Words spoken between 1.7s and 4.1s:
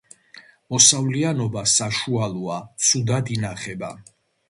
საშუალოა, ცუდად ინახება.